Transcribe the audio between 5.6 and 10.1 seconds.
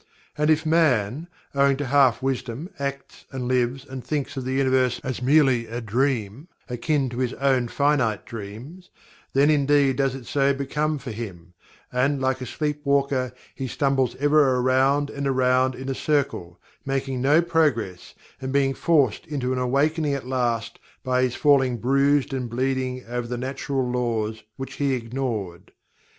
a dream (akin to his own finite dreams) then indeed